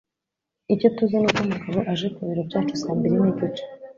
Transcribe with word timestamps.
Icyo 0.73 0.87
tuzi 0.95 1.15
ni 1.19 1.25
uko 1.29 1.39
Mugabo 1.51 1.79
aje 1.91 2.07
ku 2.13 2.19
biro 2.27 2.41
byacu 2.49 2.73
saa 2.81 2.97
mbiri 2.97 3.15
n'igice. 3.23 3.63